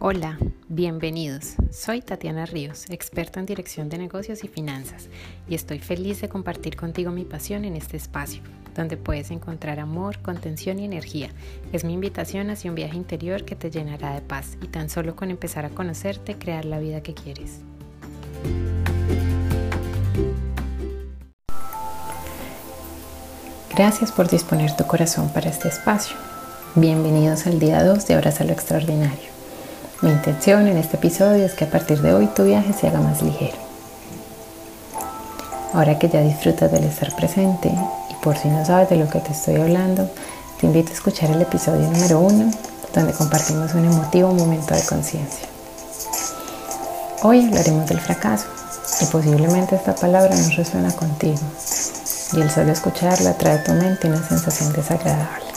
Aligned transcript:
Hola, 0.00 0.38
bienvenidos. 0.68 1.54
Soy 1.72 2.02
Tatiana 2.02 2.46
Ríos, 2.46 2.84
experta 2.88 3.40
en 3.40 3.46
dirección 3.46 3.88
de 3.88 3.98
negocios 3.98 4.44
y 4.44 4.48
finanzas, 4.48 5.08
y 5.48 5.56
estoy 5.56 5.80
feliz 5.80 6.20
de 6.20 6.28
compartir 6.28 6.76
contigo 6.76 7.10
mi 7.10 7.24
pasión 7.24 7.64
en 7.64 7.74
este 7.74 7.96
espacio, 7.96 8.40
donde 8.76 8.96
puedes 8.96 9.32
encontrar 9.32 9.80
amor, 9.80 10.20
contención 10.20 10.78
y 10.78 10.84
energía. 10.84 11.30
Es 11.72 11.82
mi 11.82 11.94
invitación 11.94 12.48
hacia 12.50 12.70
un 12.70 12.76
viaje 12.76 12.96
interior 12.96 13.44
que 13.44 13.56
te 13.56 13.72
llenará 13.72 14.14
de 14.14 14.20
paz 14.20 14.56
y 14.62 14.68
tan 14.68 14.88
solo 14.88 15.16
con 15.16 15.32
empezar 15.32 15.64
a 15.64 15.70
conocerte, 15.70 16.38
crear 16.38 16.64
la 16.64 16.78
vida 16.78 17.02
que 17.02 17.14
quieres. 17.14 17.58
Gracias 23.74 24.12
por 24.12 24.30
disponer 24.30 24.76
tu 24.76 24.86
corazón 24.86 25.32
para 25.32 25.50
este 25.50 25.66
espacio. 25.66 26.16
Bienvenidos 26.76 27.48
al 27.48 27.58
día 27.58 27.82
2 27.82 28.06
de 28.06 28.14
Abraza 28.14 28.44
lo 28.44 28.52
Extraordinario. 28.52 29.37
Mi 30.00 30.10
intención 30.10 30.68
en 30.68 30.76
este 30.76 30.96
episodio 30.96 31.44
es 31.44 31.54
que 31.54 31.64
a 31.64 31.70
partir 31.70 32.00
de 32.00 32.14
hoy 32.14 32.28
tu 32.28 32.44
viaje 32.44 32.72
se 32.72 32.86
haga 32.86 33.00
más 33.00 33.20
ligero. 33.20 33.56
Ahora 35.72 35.98
que 35.98 36.08
ya 36.08 36.20
disfrutas 36.20 36.70
del 36.70 36.84
estar 36.84 37.16
presente 37.16 37.68
y 38.08 38.14
por 38.22 38.36
si 38.36 38.46
no 38.46 38.64
sabes 38.64 38.90
de 38.90 38.96
lo 38.96 39.08
que 39.08 39.18
te 39.18 39.32
estoy 39.32 39.56
hablando, 39.56 40.08
te 40.60 40.66
invito 40.66 40.90
a 40.90 40.94
escuchar 40.94 41.32
el 41.32 41.42
episodio 41.42 41.90
número 41.90 42.20
1 42.20 42.50
donde 42.94 43.12
compartimos 43.12 43.74
un 43.74 43.86
emotivo 43.86 44.32
momento 44.32 44.72
de 44.72 44.84
conciencia. 44.84 45.48
Hoy 47.24 47.44
hablaremos 47.44 47.88
del 47.88 48.00
fracaso 48.00 48.46
y 49.00 49.06
posiblemente 49.06 49.74
esta 49.74 49.96
palabra 49.96 50.36
no 50.36 50.48
resuena 50.56 50.92
contigo 50.92 51.40
y 52.34 52.40
el 52.40 52.50
solo 52.52 52.70
escucharla 52.70 53.34
trae 53.34 53.58
a 53.58 53.64
tu 53.64 53.72
mente 53.72 54.06
una 54.06 54.22
sensación 54.22 54.72
desagradable. 54.72 55.47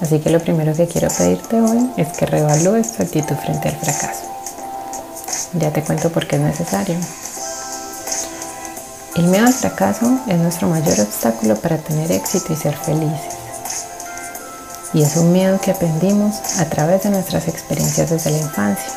Así 0.00 0.20
que 0.20 0.30
lo 0.30 0.40
primero 0.40 0.74
que 0.74 0.86
quiero 0.86 1.08
pedirte 1.08 1.60
hoy 1.60 1.90
es 1.96 2.08
que 2.16 2.26
reevalúes 2.26 2.92
tu 2.92 3.02
actitud 3.02 3.34
frente 3.36 3.68
al 3.68 3.76
fracaso. 3.76 4.22
Ya 5.54 5.72
te 5.72 5.82
cuento 5.82 6.10
por 6.10 6.26
qué 6.26 6.36
es 6.36 6.42
necesario. 6.42 6.96
El 9.16 9.26
miedo 9.26 9.46
al 9.46 9.52
fracaso 9.52 10.20
es 10.28 10.38
nuestro 10.38 10.68
mayor 10.68 11.00
obstáculo 11.00 11.56
para 11.56 11.78
tener 11.78 12.12
éxito 12.12 12.52
y 12.52 12.56
ser 12.56 12.76
felices. 12.76 13.34
Y 14.94 15.02
es 15.02 15.16
un 15.16 15.32
miedo 15.32 15.60
que 15.60 15.72
aprendimos 15.72 16.36
a 16.60 16.66
través 16.66 17.02
de 17.02 17.10
nuestras 17.10 17.48
experiencias 17.48 18.10
desde 18.10 18.30
la 18.30 18.38
infancia. 18.38 18.92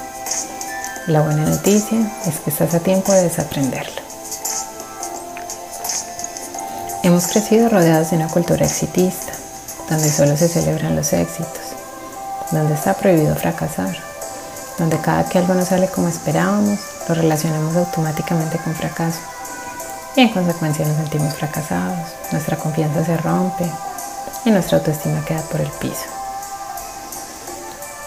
La 1.08 1.22
buena 1.22 1.44
noticia 1.44 2.00
es 2.28 2.40
que 2.40 2.52
estás 2.52 2.76
a 2.76 2.80
tiempo 2.80 3.12
de 3.12 3.24
desaprenderlo. 3.24 4.02
Hemos 7.04 7.28
crecido 7.28 7.68
rodeados 7.68 8.12
de 8.12 8.18
una 8.18 8.28
cultura 8.28 8.64
exitista, 8.64 9.34
donde 9.92 10.10
solo 10.10 10.38
se 10.38 10.48
celebran 10.48 10.96
los 10.96 11.12
éxitos, 11.12 11.76
donde 12.50 12.76
está 12.76 12.94
prohibido 12.94 13.36
fracasar, 13.36 13.94
donde 14.80 14.98
cada 15.00 15.26
que 15.26 15.38
algo 15.38 15.54
no 15.54 15.66
sale 15.66 15.90
como 15.90 16.08
esperábamos, 16.08 16.80
lo 17.10 17.16
relacionamos 17.16 17.76
automáticamente 17.76 18.58
con 18.60 18.74
fracaso. 18.74 19.20
Y 20.16 20.22
en 20.22 20.30
consecuencia 20.30 20.86
nos 20.86 20.96
sentimos 20.96 21.34
fracasados, 21.36 22.00
nuestra 22.32 22.56
confianza 22.56 23.04
se 23.04 23.18
rompe 23.18 23.70
y 24.46 24.52
nuestra 24.52 24.78
autoestima 24.78 25.26
queda 25.26 25.42
por 25.42 25.60
el 25.60 25.70
piso. 25.72 26.06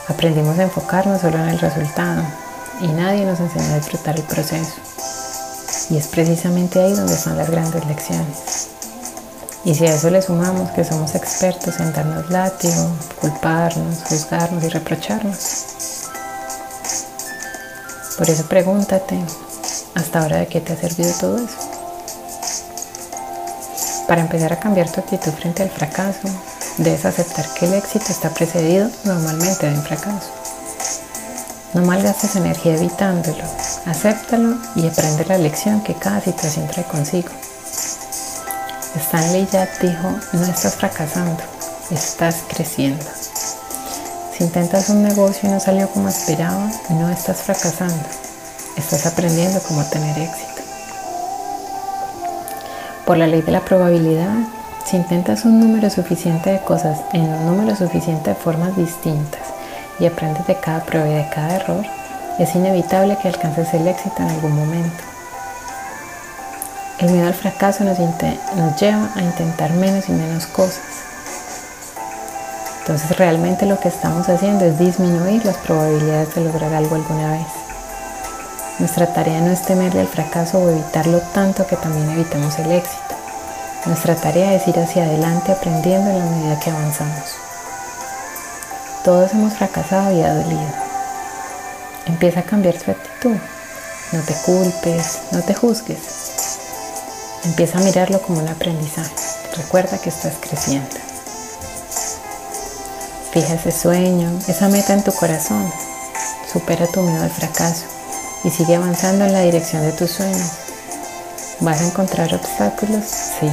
Aprendimos 0.08 0.58
a 0.58 0.62
enfocarnos 0.62 1.20
solo 1.20 1.36
en 1.36 1.50
el 1.50 1.58
resultado 1.58 2.22
y 2.80 2.88
nadie 2.88 3.26
nos 3.26 3.40
enseñó 3.40 3.74
a 3.74 3.76
disfrutar 3.76 4.16
el 4.16 4.22
proceso. 4.22 4.72
Y 5.90 5.98
es 5.98 6.06
precisamente 6.06 6.80
ahí 6.80 6.94
donde 6.94 7.12
están 7.12 7.36
las 7.36 7.50
grandes 7.50 7.84
lecciones. 7.84 8.63
Y 9.64 9.74
si 9.74 9.86
a 9.86 9.94
eso 9.94 10.10
le 10.10 10.20
sumamos 10.20 10.70
que 10.72 10.84
somos 10.84 11.14
expertos 11.14 11.80
en 11.80 11.92
darnos 11.92 12.30
látigo, 12.30 12.86
culparnos, 13.20 14.02
juzgarnos 14.06 14.62
y 14.62 14.68
reprocharnos. 14.68 15.38
Por 18.18 18.28
eso 18.28 18.44
pregúntate, 18.44 19.18
¿hasta 19.94 20.20
ahora 20.20 20.36
de 20.38 20.46
qué 20.48 20.60
te 20.60 20.74
ha 20.74 20.76
servido 20.76 21.12
todo 21.18 21.38
eso? 21.38 21.56
Para 24.06 24.20
empezar 24.20 24.52
a 24.52 24.60
cambiar 24.60 24.90
tu 24.90 25.00
actitud 25.00 25.32
frente 25.32 25.62
al 25.62 25.70
fracaso, 25.70 26.28
debes 26.76 27.06
aceptar 27.06 27.46
que 27.54 27.64
el 27.64 27.74
éxito 27.74 28.06
está 28.10 28.28
precedido 28.30 28.90
normalmente 29.04 29.66
de 29.66 29.74
un 29.74 29.82
fracaso. 29.82 30.28
No 31.72 31.82
malgastes 31.82 32.36
energía 32.36 32.76
evitándolo, 32.76 33.42
acéptalo 33.86 34.58
y 34.76 34.86
aprende 34.86 35.24
la 35.24 35.38
lección 35.38 35.82
que 35.82 35.94
cada 35.94 36.20
situación 36.20 36.68
trae 36.68 36.84
consigo. 36.84 37.30
Stanley 38.96 39.48
ya 39.50 39.68
dijo, 39.80 40.14
no 40.32 40.44
estás 40.44 40.76
fracasando, 40.76 41.42
estás 41.90 42.44
creciendo. 42.48 43.04
Si 44.32 44.44
intentas 44.44 44.88
un 44.88 45.02
negocio 45.02 45.48
y 45.48 45.52
no 45.52 45.60
salió 45.60 45.88
como 45.88 46.08
esperaba, 46.08 46.70
no 46.90 47.10
estás 47.10 47.38
fracasando, 47.42 48.08
estás 48.76 49.06
aprendiendo 49.06 49.60
cómo 49.66 49.84
tener 49.84 50.16
éxito. 50.18 50.62
Por 53.04 53.16
la 53.18 53.26
ley 53.26 53.42
de 53.42 53.52
la 53.52 53.60
probabilidad, 53.60 54.34
si 54.84 54.96
intentas 54.96 55.44
un 55.44 55.60
número 55.60 55.90
suficiente 55.90 56.50
de 56.50 56.60
cosas 56.60 57.00
en 57.12 57.22
un 57.22 57.46
número 57.46 57.76
suficiente 57.76 58.30
de 58.30 58.36
formas 58.36 58.76
distintas 58.76 59.42
y 59.98 60.06
aprendes 60.06 60.46
de 60.46 60.54
cada 60.56 60.84
prueba 60.84 61.08
y 61.08 61.14
de 61.14 61.28
cada 61.30 61.56
error, 61.56 61.84
es 62.38 62.54
inevitable 62.54 63.16
que 63.20 63.28
alcances 63.28 63.72
el 63.74 63.88
éxito 63.88 64.16
en 64.18 64.28
algún 64.28 64.56
momento. 64.56 65.13
El 67.04 67.10
miedo 67.10 67.26
al 67.26 67.34
fracaso 67.34 67.84
nos, 67.84 67.98
lleva 67.98 69.10
a 69.14 69.20
intentar 69.20 69.72
menos 69.74 70.08
y 70.08 70.12
menos 70.12 70.46
cosas. 70.46 70.80
Entonces 72.80 73.18
realmente 73.18 73.66
lo 73.66 73.78
que 73.78 73.88
estamos 73.88 74.26
haciendo 74.30 74.64
es 74.64 74.78
disminuir 74.78 75.44
las 75.44 75.58
probabilidades 75.58 76.34
de 76.34 76.40
lograr 76.40 76.72
algo 76.72 76.94
alguna 76.94 77.32
vez. 77.32 77.46
Nuestra 78.78 79.12
tarea 79.12 79.42
no 79.42 79.50
es 79.50 79.60
temerle 79.60 80.00
al 80.00 80.08
fracaso 80.08 80.58
o 80.58 80.70
evitarlo 80.70 81.20
tanto 81.34 81.66
que 81.66 81.76
también 81.76 82.08
evitemos 82.08 82.58
el 82.58 82.72
éxito. 82.72 83.14
Nuestra 83.84 84.14
tarea 84.14 84.54
es 84.54 84.66
ir 84.66 84.78
hacia 84.78 85.04
adelante 85.04 85.52
aprendiendo 85.52 86.08
en 86.08 86.18
la 86.18 86.24
medida 86.24 86.58
que 86.58 86.70
avanzamos. 86.70 87.34
Todos 89.04 89.30
hemos 89.34 89.52
fracasado 89.52 90.10
y 90.16 90.22
ha 90.22 90.32
dolido. 90.32 90.72
Empieza 92.06 92.40
a 92.40 92.44
cambiar 92.44 92.76
tu 92.76 92.92
actitud. 92.92 93.36
No 94.12 94.20
te 94.22 94.34
culpes, 94.46 95.18
no 95.32 95.42
te 95.42 95.52
juzgues. 95.52 96.23
Empieza 97.44 97.78
a 97.78 97.82
mirarlo 97.82 98.22
como 98.22 98.40
un 98.40 98.48
aprendizaje. 98.48 99.12
Recuerda 99.56 99.98
que 99.98 100.08
estás 100.08 100.34
creciendo. 100.40 100.88
Fija 103.32 103.54
ese 103.54 103.70
sueño, 103.70 104.30
esa 104.48 104.68
meta 104.68 104.94
en 104.94 105.04
tu 105.04 105.12
corazón. 105.12 105.70
Supera 106.50 106.86
tu 106.86 107.02
miedo 107.02 107.22
al 107.22 107.30
fracaso 107.30 107.84
y 108.44 108.50
sigue 108.50 108.76
avanzando 108.76 109.26
en 109.26 109.32
la 109.32 109.42
dirección 109.42 109.82
de 109.82 109.92
tus 109.92 110.12
sueños. 110.12 110.52
¿Vas 111.60 111.82
a 111.82 111.86
encontrar 111.86 112.34
obstáculos? 112.34 113.04
Sí. 113.04 113.50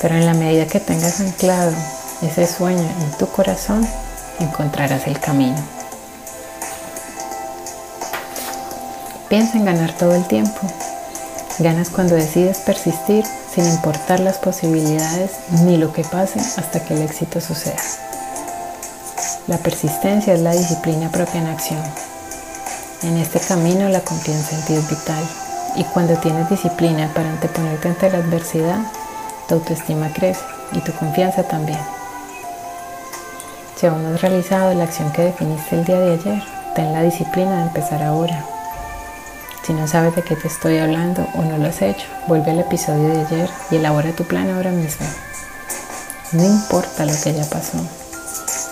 Pero 0.00 0.14
en 0.14 0.24
la 0.24 0.34
medida 0.34 0.66
que 0.66 0.80
tengas 0.80 1.20
anclado 1.20 1.72
ese 2.22 2.46
sueño 2.46 2.88
en 3.00 3.18
tu 3.18 3.28
corazón, 3.28 3.86
encontrarás 4.40 5.06
el 5.06 5.20
camino. 5.20 5.58
Piensa 9.28 9.58
en 9.58 9.66
ganar 9.66 9.92
todo 9.92 10.14
el 10.14 10.26
tiempo 10.26 10.60
Ganas 11.58 11.88
cuando 11.88 12.14
decides 12.14 12.58
persistir 12.58 13.24
sin 13.24 13.64
importar 13.64 14.20
las 14.20 14.36
posibilidades 14.36 15.30
ni 15.64 15.78
lo 15.78 15.90
que 15.90 16.04
pase 16.04 16.38
hasta 16.38 16.84
que 16.84 16.92
el 16.92 17.00
éxito 17.00 17.40
suceda. 17.40 17.80
La 19.46 19.56
persistencia 19.56 20.34
es 20.34 20.40
la 20.40 20.52
disciplina 20.52 21.08
propia 21.10 21.40
en 21.40 21.46
acción. 21.46 21.82
En 23.04 23.16
este 23.16 23.40
camino 23.40 23.88
la 23.88 24.02
confianza 24.02 24.54
en 24.54 24.64
ti 24.66 24.74
es 24.74 24.90
vital 24.90 25.24
y 25.76 25.84
cuando 25.84 26.18
tienes 26.18 26.50
disciplina 26.50 27.10
para 27.14 27.30
anteponerte 27.30 27.88
ante 27.88 28.10
la 28.10 28.18
adversidad, 28.18 28.80
tu 29.48 29.54
autoestima 29.54 30.12
crece 30.12 30.42
y 30.72 30.80
tu 30.80 30.92
confianza 30.92 31.42
también. 31.42 31.80
Si 33.76 33.86
aún 33.86 34.02
no 34.02 34.14
has 34.14 34.20
realizado 34.20 34.74
la 34.74 34.84
acción 34.84 35.10
que 35.12 35.22
definiste 35.22 35.76
el 35.76 35.84
día 35.86 36.00
de 36.00 36.14
ayer, 36.14 36.42
ten 36.74 36.92
la 36.92 37.02
disciplina 37.02 37.56
de 37.56 37.62
empezar 37.62 38.02
ahora 38.02 38.44
si 39.66 39.72
no 39.72 39.88
sabes 39.88 40.14
de 40.14 40.22
qué 40.22 40.36
te 40.36 40.46
estoy 40.46 40.78
hablando 40.78 41.26
o 41.34 41.42
no 41.42 41.58
lo 41.58 41.66
has 41.66 41.82
hecho, 41.82 42.06
vuelve 42.28 42.52
al 42.52 42.60
episodio 42.60 43.08
de 43.08 43.20
ayer 43.22 43.50
y 43.72 43.76
elabora 43.76 44.12
tu 44.12 44.22
plan 44.22 44.48
ahora 44.48 44.70
mismo. 44.70 45.04
No 46.30 46.44
importa 46.44 47.04
lo 47.04 47.12
que 47.20 47.34
ya 47.34 47.44
pasó, 47.46 47.78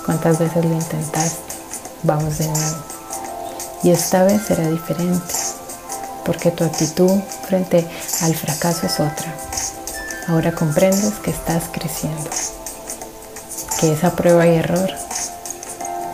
cuántas 0.06 0.38
veces 0.38 0.64
lo 0.64 0.72
intentaste, 0.72 1.56
vamos 2.04 2.38
de 2.38 2.46
nuevo. 2.46 2.76
Y 3.82 3.90
esta 3.90 4.22
vez 4.22 4.42
será 4.42 4.68
diferente, 4.68 5.34
porque 6.24 6.52
tu 6.52 6.62
actitud 6.62 7.18
frente 7.48 7.84
al 8.22 8.34
fracaso 8.36 8.86
es 8.86 8.94
otra. 9.00 9.34
Ahora 10.28 10.52
comprendes 10.52 11.14
que 11.14 11.32
estás 11.32 11.64
creciendo, 11.72 12.30
que 13.80 13.92
es 13.92 14.04
a 14.04 14.14
prueba 14.14 14.46
y 14.46 14.54
error 14.54 14.90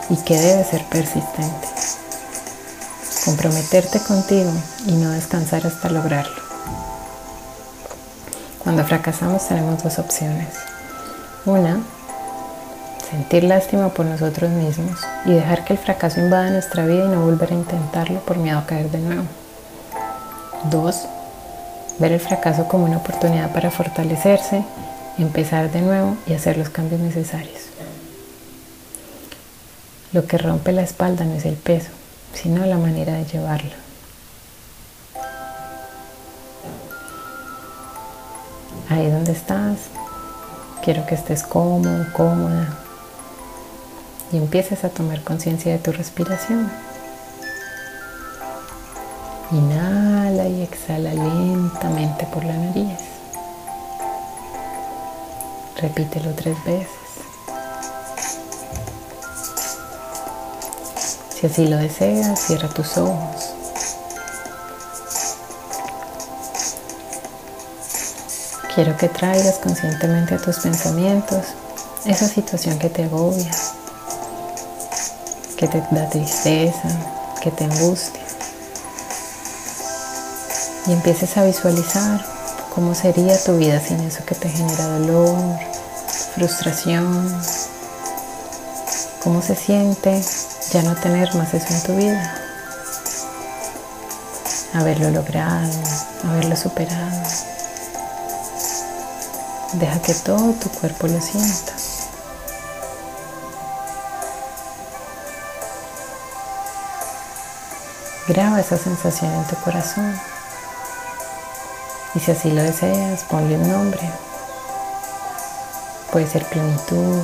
y 0.09 0.17
que 0.17 0.39
debes 0.39 0.67
ser 0.67 0.83
persistente 0.85 1.70
comprometerte 3.25 3.99
contigo 3.99 4.51
y 4.87 4.93
no 4.93 5.11
descansar 5.11 5.65
hasta 5.65 5.89
lograrlo. 5.89 6.41
Cuando 8.59 8.83
fracasamos 8.85 9.47
tenemos 9.47 9.83
dos 9.83 9.99
opciones. 9.99 10.49
Una, 11.45 11.79
sentir 13.09 13.43
lástima 13.43 13.89
por 13.89 14.05
nosotros 14.05 14.51
mismos 14.51 14.99
y 15.25 15.33
dejar 15.33 15.65
que 15.65 15.73
el 15.73 15.79
fracaso 15.79 16.19
invada 16.19 16.49
nuestra 16.49 16.85
vida 16.85 17.05
y 17.05 17.07
no 17.07 17.21
volver 17.25 17.51
a 17.51 17.55
intentarlo 17.55 18.19
por 18.21 18.37
miedo 18.37 18.59
a 18.59 18.65
caer 18.65 18.89
de 18.91 18.99
nuevo. 18.99 19.23
2. 20.69 21.05
Ver 21.99 22.11
el 22.11 22.19
fracaso 22.19 22.67
como 22.67 22.85
una 22.85 22.97
oportunidad 22.97 23.51
para 23.51 23.71
fortalecerse, 23.71 24.63
empezar 25.17 25.71
de 25.71 25.81
nuevo 25.81 26.17
y 26.27 26.33
hacer 26.33 26.57
los 26.57 26.69
cambios 26.69 27.01
necesarios. 27.01 27.61
Lo 30.13 30.25
que 30.27 30.37
rompe 30.37 30.71
la 30.71 30.81
espalda 30.81 31.25
no 31.25 31.35
es 31.35 31.45
el 31.45 31.55
peso, 31.55 31.89
sino 32.33 32.65
la 32.65 32.77
manera 32.77 33.13
de 33.13 33.25
llevarlo. 33.25 33.71
Ahí 38.89 39.09
donde 39.09 39.31
estás, 39.31 39.77
quiero 40.83 41.05
que 41.05 41.15
estés 41.15 41.43
cómodo, 41.43 42.05
cómoda 42.13 42.77
y 44.31 44.37
empieces 44.37 44.83
a 44.83 44.89
tomar 44.89 45.21
conciencia 45.23 45.71
de 45.71 45.79
tu 45.79 45.91
respiración. 45.91 46.71
Inhala 49.51 50.47
y 50.47 50.61
exhala 50.61 51.13
lentamente 51.13 52.25
por 52.27 52.43
la 52.43 52.53
nariz. 52.53 52.99
Repítelo 55.81 56.33
tres 56.35 56.63
veces. 56.63 57.00
Si 61.41 61.47
así 61.47 61.65
lo 61.65 61.77
deseas, 61.77 62.39
cierra 62.39 62.69
tus 62.69 62.99
ojos. 62.99 63.55
Quiero 68.75 68.95
que 68.95 69.09
traigas 69.09 69.55
conscientemente 69.55 70.35
a 70.35 70.37
tus 70.37 70.59
pensamientos 70.59 71.47
esa 72.05 72.27
situación 72.27 72.77
que 72.77 72.91
te 72.91 73.05
agobia, 73.05 73.49
que 75.57 75.67
te 75.67 75.83
da 75.89 76.07
tristeza, 76.11 76.89
que 77.41 77.49
te 77.49 77.63
angustia. 77.63 78.21
Y 80.85 80.91
empieces 80.91 81.37
a 81.37 81.43
visualizar 81.43 82.23
cómo 82.75 82.93
sería 82.93 83.43
tu 83.43 83.57
vida 83.57 83.79
sin 83.79 83.99
eso 84.01 84.23
que 84.25 84.35
te 84.35 84.47
genera 84.47 84.99
dolor, 84.99 85.57
frustración, 86.35 87.35
cómo 89.23 89.41
se 89.41 89.55
siente 89.55 90.21
ya 90.71 90.81
no 90.83 90.95
tener 90.95 91.35
más 91.35 91.53
eso 91.53 91.67
en 91.73 91.83
tu 91.83 91.95
vida, 91.97 92.33
haberlo 94.73 95.11
logrado, 95.11 95.69
haberlo 96.23 96.55
superado. 96.55 97.21
Deja 99.73 100.01
que 100.01 100.13
todo 100.13 100.53
tu 100.53 100.69
cuerpo 100.69 101.07
lo 101.07 101.19
sienta. 101.19 101.73
Graba 108.29 108.61
esa 108.61 108.77
sensación 108.77 109.33
en 109.33 109.43
tu 109.47 109.57
corazón. 109.57 110.17
Y 112.15 112.19
si 112.21 112.31
así 112.31 112.49
lo 112.51 112.63
deseas, 112.63 113.23
ponle 113.23 113.57
un 113.57 113.69
nombre. 113.69 114.09
Puede 116.11 116.27
ser 116.27 116.45
plenitud. 116.45 117.23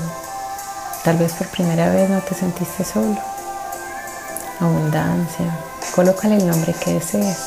Tal 1.05 1.17
vez 1.17 1.31
por 1.33 1.47
primera 1.47 1.89
vez 1.89 2.09
no 2.09 2.19
te 2.19 2.35
sentiste 2.35 2.83
solo. 2.83 3.36
Abundancia. 4.59 5.57
Colócale 5.95 6.37
el 6.37 6.47
nombre 6.47 6.73
que 6.73 6.93
desees. 6.93 7.37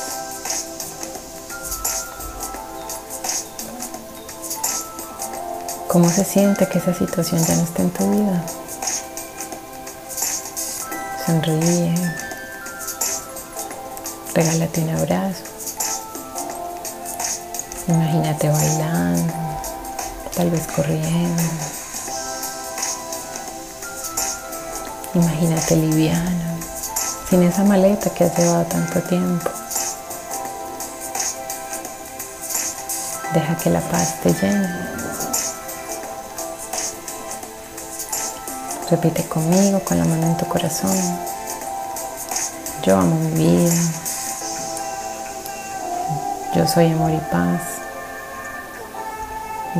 ¿Cómo 5.87 6.09
se 6.09 6.23
siente 6.23 6.67
que 6.67 6.77
esa 6.77 6.93
situación 6.93 7.43
ya 7.43 7.55
no 7.55 7.63
está 7.63 7.81
en 7.81 7.89
tu 7.91 8.09
vida? 8.09 8.45
Sonríe. 11.25 11.93
Regálate 14.33 14.81
un 14.81 14.89
abrazo. 14.91 15.43
Imagínate 17.87 18.47
bailando, 18.47 19.33
tal 20.33 20.49
vez 20.49 20.65
corriendo. 20.67 21.43
Imagínate 25.13 25.75
liviano, 25.75 26.50
sin 27.31 27.43
esa 27.43 27.63
maleta 27.63 28.09
que 28.09 28.25
has 28.25 28.37
llevado 28.37 28.65
tanto 28.65 28.99
tiempo. 29.03 29.49
Deja 33.33 33.55
que 33.55 33.69
la 33.69 33.79
paz 33.79 34.15
te 34.21 34.33
llene. 34.33 34.67
Repite 38.89 39.23
conmigo 39.29 39.79
con 39.79 39.97
la 39.97 40.03
mano 40.03 40.27
en 40.27 40.35
tu 40.35 40.45
corazón. 40.45 40.91
Yo 42.83 42.97
amo 42.97 43.15
mi 43.15 43.31
vida. 43.31 43.73
Yo 46.53 46.67
soy 46.67 46.91
amor 46.91 47.11
y 47.11 47.31
paz. 47.31 47.61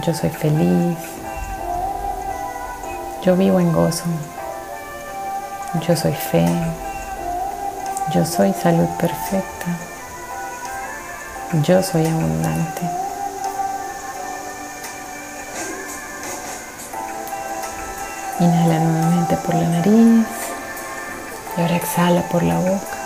Yo 0.07 0.13
soy 0.13 0.29
feliz. 0.29 0.97
Yo 3.23 3.35
vivo 3.35 3.59
en 3.59 3.73
gozo. 3.73 4.05
Yo 5.85 5.97
soy 5.97 6.13
fe. 6.13 6.47
Yo 8.13 8.25
soy 8.25 8.53
salud 8.53 8.89
perfecta. 8.99 9.67
Yo 11.63 11.81
soy 11.81 12.05
abundante. 12.05 12.81
Inhala 18.39 18.79
nuevamente 18.79 19.37
por 19.37 19.55
la 19.55 19.67
nariz 19.67 20.25
y 21.55 21.61
ahora 21.61 21.75
exhala 21.77 22.21
por 22.23 22.43
la 22.43 22.57
boca. 22.59 22.97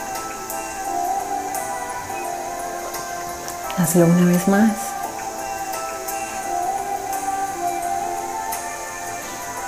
Hazlo 3.78 4.06
una 4.06 4.26
vez 4.26 4.48
más. 4.48 4.72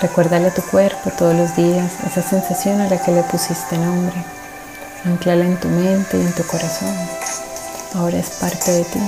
Recuérdale 0.02 0.48
a 0.48 0.54
tu 0.54 0.64
cuerpo 0.64 1.12
todos 1.12 1.36
los 1.36 1.56
días 1.56 1.92
esa 2.08 2.24
sensación 2.24 2.82
a 2.82 2.88
la 2.90 2.98
que 2.98 3.12
le 3.12 3.22
pusiste 3.24 3.78
nombre. 3.78 4.24
Anclala 5.06 5.46
en 5.46 5.60
tu 5.60 5.68
mente 5.70 6.18
y 6.18 6.22
en 6.22 6.34
tu 6.34 6.44
corazón. 6.46 6.96
Ahora 7.96 8.18
es 8.18 8.30
parte 8.32 8.72
de 8.72 8.84
ti. 8.84 9.00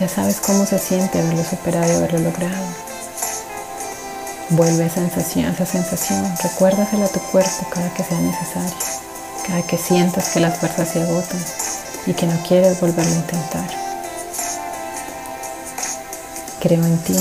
Ya 0.00 0.08
sabes 0.08 0.40
cómo 0.40 0.66
se 0.66 0.78
siente 0.78 1.18
haberlo 1.18 1.44
superado 1.44 1.92
y 1.92 1.96
haberlo 1.96 2.20
logrado. 2.20 2.64
Vuelve 4.50 4.84
a 4.84 4.90
sensación, 4.90 5.46
esa 5.46 5.66
sensación, 5.66 6.24
recuérdasela 6.42 7.04
a 7.04 7.08
tu 7.08 7.20
cuerpo 7.20 7.66
cada 7.70 7.92
que 7.94 8.02
sea 8.02 8.18
necesario, 8.18 8.74
cada 9.46 9.62
que 9.62 9.78
sientas 9.78 10.30
que 10.30 10.40
las 10.40 10.58
fuerzas 10.58 10.88
se 10.88 11.02
agotan 11.02 11.38
y 12.06 12.14
que 12.14 12.26
no 12.26 12.34
quieres 12.48 12.80
volverlo 12.80 13.12
a 13.12 13.16
intentar. 13.16 13.70
Creo 16.60 16.84
en 16.84 16.98
ti. 16.98 17.16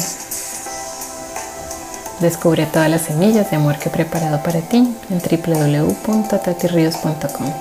Descubre 2.20 2.66
todas 2.66 2.90
las 2.90 3.04
semillas 3.04 3.50
de 3.50 3.56
amor 3.56 3.80
que 3.80 3.88
he 3.88 3.92
preparado 3.92 4.44
para 4.44 4.60
ti 4.60 4.94
en 5.10 5.20
www.tatirrios.com. 5.20 7.54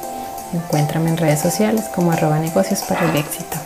Encuéntrame 0.52 1.10
en 1.10 1.16
redes 1.16 1.40
sociales 1.40 1.84
como 1.94 2.10
arroba 2.10 2.40
negocios 2.40 2.82
para 2.82 3.08
el 3.10 3.16
éxito. 3.16 3.56